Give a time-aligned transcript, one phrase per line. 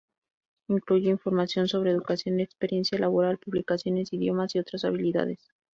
[0.67, 5.37] Incluye información sobre educación, experiencia laboral, publicaciones, idiomas y otras habilidades.